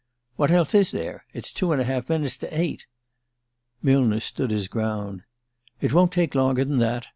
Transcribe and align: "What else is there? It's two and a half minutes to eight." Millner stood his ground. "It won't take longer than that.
"What 0.35 0.49
else 0.49 0.73
is 0.73 0.89
there? 0.89 1.25
It's 1.31 1.51
two 1.51 1.71
and 1.71 1.79
a 1.79 1.83
half 1.85 2.09
minutes 2.09 2.35
to 2.37 2.59
eight." 2.59 2.87
Millner 3.83 4.19
stood 4.19 4.49
his 4.49 4.67
ground. 4.67 5.21
"It 5.79 5.93
won't 5.93 6.11
take 6.11 6.33
longer 6.33 6.65
than 6.65 6.79
that. 6.79 7.09